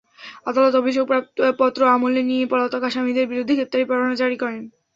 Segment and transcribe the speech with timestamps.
[0.45, 4.63] আদালত অভিযোগপত্র আমলে নিয়ে পলাতক আসামিদের বিরুদ্ধে গ্রেপ্তারি পরোয়ানা জারি করেন।